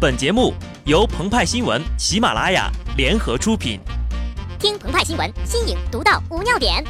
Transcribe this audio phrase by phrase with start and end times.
[0.00, 0.54] 本节目
[0.86, 3.78] 由澎湃新闻、喜马拉雅联合出品。
[4.58, 6.82] 听澎湃新闻，新颖独到，无尿点。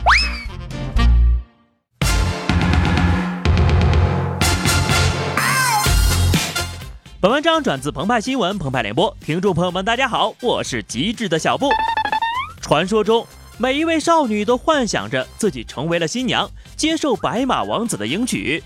[7.20, 11.68] 本文章转自澎湃新闻、澎湃联播，听众朋友们，大家好，我是极致的小布。
[12.60, 13.26] 传说中，
[13.58, 18.62] 每一位少女都幻想着自己成为了新娘，接受白马王子的迎娶。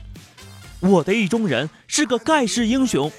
[0.80, 3.10] 我的意中人是个盖世英雄。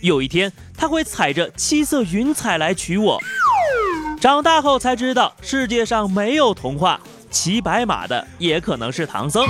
[0.00, 3.18] 有一天，他会踩着七色云彩来娶我。
[4.20, 7.00] 长大后才知道，世界上没有童话，
[7.30, 9.44] 骑白马的也可能是唐僧。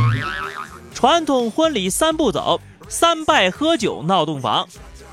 [0.95, 4.67] 传统婚礼三步走：三拜、喝酒、闹洞房。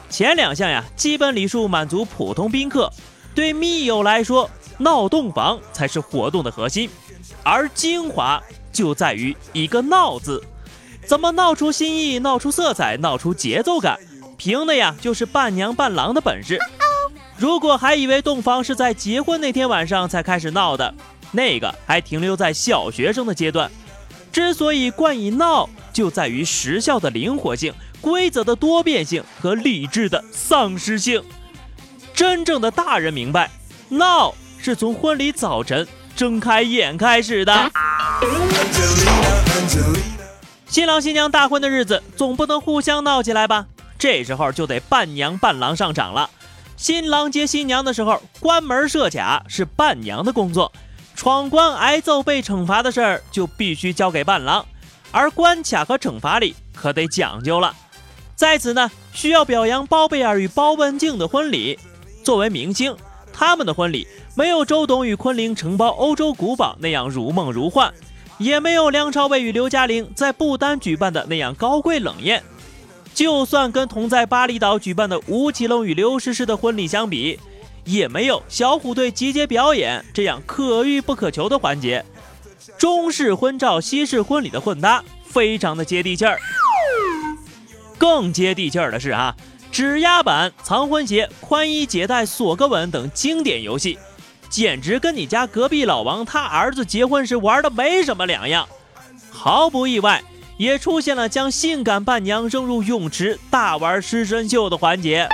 [0.09, 2.91] 前两项呀，基本礼数满足普通宾客。
[3.33, 6.89] 对密友来说，闹洞房才是活动的核心，
[7.43, 10.41] 而精华就在于一个“闹”字。
[11.05, 13.99] 怎么闹出新意、闹出色彩、闹出节奏感？
[14.37, 16.59] 凭的呀，就是伴娘伴郎的本事。
[17.37, 20.93] 如果还以为洞房是在结婚那天晚上才开始闹的，
[21.31, 23.69] 那个还停留在小学生的阶段。
[24.31, 31.23] 之所以冠以闹，就在于时效的灵活性、规则的多变性和理智的丧失性。
[32.13, 33.49] 真正的大人明白，
[33.89, 37.71] 闹是从婚礼早晨睁开眼开始的。
[40.67, 43.67] 新郎新娘大婚的日子，总不能互相闹起来吧？
[44.05, 46.29] 这时候就得伴娘伴郎上场了。
[46.77, 50.71] 新郎接新娘的时候，关门设卡是伴娘的工作，
[51.15, 54.63] 闯关挨揍被惩罚的事儿就必须交给伴郎。
[55.09, 57.75] 而关卡和惩罚里可得讲究了。
[58.35, 61.79] 在此呢，需要表扬包贝尔与包文婧的婚礼。
[62.23, 62.95] 作为明星，
[63.33, 67.91] 他们的婚礼没有周董与昆凌承包欧洲古堡那样如梦如幻，
[68.37, 72.43] 也没有梁朝伟与刘嘉玲在不丹举办的那样高贵冷艳。
[73.15, 77.39] 就算跟同在巴厘岛举办的吴奇隆与刘诗诗的婚礼相比，
[77.85, 82.03] 也没有小虎队集结表演这样可遇不可求的环节。
[82.77, 86.37] 中式婚照、西式婚礼的混搭，非常的接地气儿。
[87.97, 89.33] 更接地气儿的是啊，
[89.71, 93.97] 指压板、藏婚鞋、宽衣解带、锁个吻等经典游戏，
[94.49, 98.67] 简直跟你家隔壁老王他儿子结婚时玩的没什么两样。
[99.31, 100.21] 毫不意外。
[100.57, 105.27] 也出现了将性感伴娘扔入泳池大玩湿身秀的环节。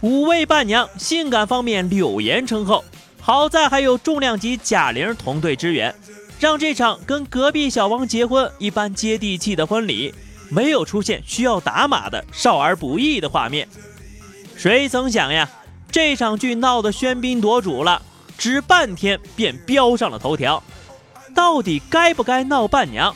[0.00, 2.84] 五位伴娘性感方面柳岩称后，
[3.20, 5.94] 好在还有重量级贾玲同队支援，
[6.40, 10.12] 让这场跟隔壁小王结婚一般接地气的婚礼
[10.48, 13.68] 没有出现需要打码的少儿不宜的画面。
[14.56, 15.48] 谁曾想呀，
[15.92, 18.02] 这场剧闹得喧宾夺主了，
[18.36, 20.60] 只半天便飙上了头条。
[21.34, 23.14] 到底该不该闹伴娘？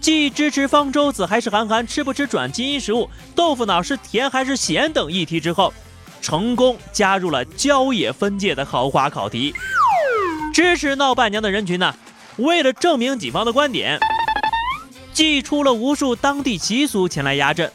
[0.00, 3.10] 既支持方舟子还是韩寒吃不吃转基因食物？
[3.34, 5.74] 豆腐脑是甜还是咸等议题之后，
[6.22, 9.52] 成功加入了郊野分界的豪华考题。
[10.54, 11.94] 支持闹伴娘的人群呢，
[12.36, 13.98] 为了证明己方的观点，
[15.12, 17.70] 祭出了无数当地习俗前来压阵。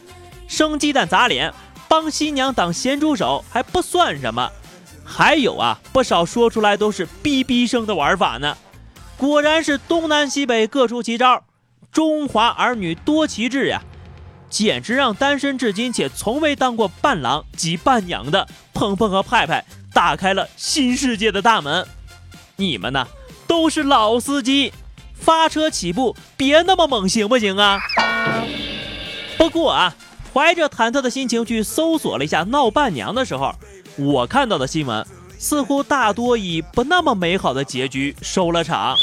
[0.48, 1.54] 生鸡蛋砸脸，
[1.88, 4.50] 帮新娘挡咸猪手还不算什么，
[5.04, 8.58] 还有啊，不少说出来都是逼逼声的玩法呢。
[9.18, 11.44] 果然是东南西北各出奇招，
[11.91, 13.81] 中华儿女多奇志呀！
[14.50, 21.88] 简直让单身至今且从未当过伴郎及伴娘的鹏鹏和派派打开了新世界的大门。
[22.57, 23.07] 你们呢，
[23.47, 24.72] 都是老司机，
[25.16, 27.79] 发车起步别那么猛，行不行啊？
[29.38, 29.96] 不过啊，
[30.34, 33.56] 怀着忐忑的心情去搜索了一下闹伴娘的时候，
[33.97, 35.03] 我看到的新闻。
[35.44, 38.96] 似乎大多以不那么美好的结局收了场。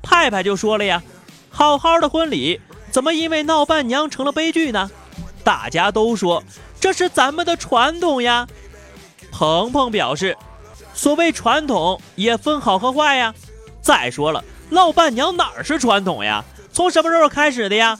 [0.00, 1.02] 派派就说了呀
[1.50, 2.60] ：“好好的婚礼
[2.92, 4.88] 怎么因为闹伴娘成了悲剧呢？”
[5.42, 6.40] 大家都说
[6.78, 8.46] 这是咱们的传统呀。
[9.32, 10.38] 鹏鹏表示
[10.94, 13.34] ：“所谓传统也分好和坏呀。
[13.82, 16.44] 再说了，闹伴娘哪儿是传统呀？
[16.72, 17.98] 从什么时候开始的呀？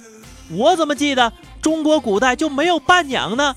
[0.53, 3.56] 我怎么记得中国古代就没有伴娘呢？”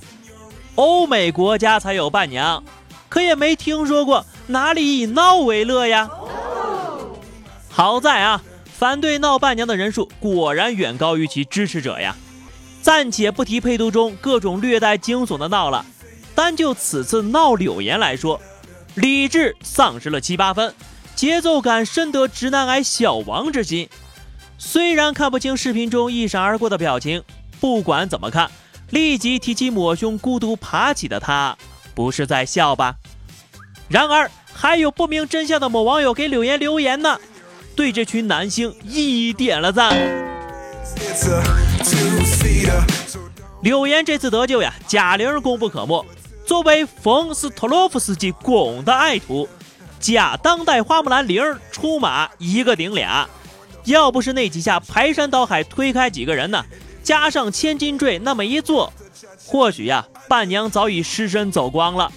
[0.79, 2.63] 欧美国家才有伴娘，
[3.09, 6.09] 可也没听说过哪里以闹为乐呀。
[7.67, 8.41] 好在啊，
[8.77, 12.15] 反对闹伴娘的人数果然远高于其支持者呀。
[12.81, 15.85] 暂且不提配图中各种略带惊悚的闹了，
[16.33, 18.39] 单就此次闹柳岩来说，
[18.95, 20.73] 理智丧失了七八分，
[21.13, 23.89] 节奏感深得直男癌小王之心。
[24.57, 27.21] 虽然看不清视频中一闪而过的表情，
[27.59, 28.49] 不管怎么看。
[28.89, 31.57] 立即提起抹胸，孤独爬起的他，
[31.93, 32.95] 不是在笑吧？
[33.87, 37.19] 然而，还有不明真相的某网友给柳岩留言呢，
[37.75, 39.95] 对这群男星一点了赞。
[43.61, 46.05] 柳岩这次得救呀，贾玲功不可没。
[46.45, 49.47] 作为冯斯托洛夫斯基巩的爱徒，
[49.99, 53.27] 假当代花木兰玲出马一个顶俩。
[53.85, 56.63] 要不是那几下排山倒海推开几个人呢，
[57.09, 58.93] 加上千斤坠那么一坐，
[59.43, 62.11] 或许呀，伴娘早已失身走光了。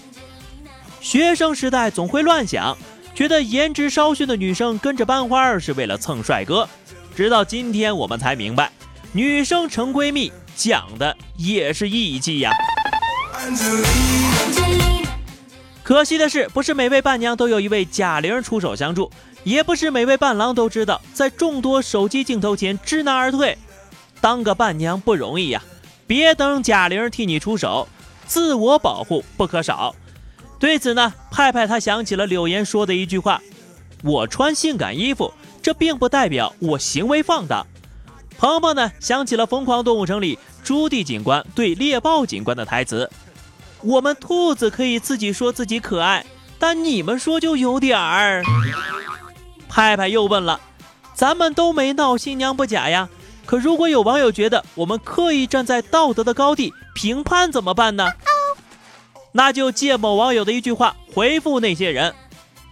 [1.00, 2.76] 学生时代总会乱想，
[3.14, 6.68] 觉得颜值稍逊的女生跟着班花是为了蹭帅哥，
[7.16, 8.70] 直到今天我们才明白，
[9.12, 12.52] 女生成闺蜜讲的也是义气呀。
[15.82, 19.10] 可惜的是，不是每位伴娘都有一位贾玲出手相助，
[19.42, 23.56] 也不是每位伴郎都知道在众多手机镜头前知难而退。
[24.22, 25.60] 当个伴娘不容易呀，
[26.06, 27.88] 别等贾玲替你出手，
[28.24, 29.94] 自我保护不可少。
[30.60, 33.42] 对此呢，派派他想起了柳岩说的一句话
[34.04, 37.66] ：“我穿性感衣服，这并不代表我行为放荡。”
[38.38, 43.10] 鹏鹏呢，想起了《疯狂动物城》里朱棣警官对猎豹警官的台词。
[43.82, 46.24] 我们兔子可以自己说自己可爱，
[46.60, 48.44] 但你们说就有点儿。
[49.68, 50.60] 派派又问了
[51.12, 53.08] ：“咱们都没闹新娘不假呀，
[53.44, 58.10] 可如果有网友觉得我们刻意站在道德的高地评判怎么办呢？”
[59.34, 62.14] 那就借某网友的一句话回复那些人：“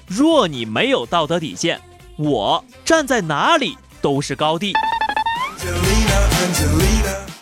[0.06, 1.80] 若你没有道德底线，
[2.16, 4.74] 我站在哪里都是高地。”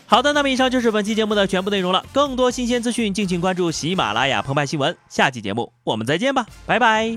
[0.07, 2.05] 好的，那么以上就是本期节目的全部内容了。
[2.13, 4.97] 更多新鲜资讯，敬请关注喜马拉雅澎湃新闻。
[5.09, 7.17] 下期节目我们再见吧，拜拜。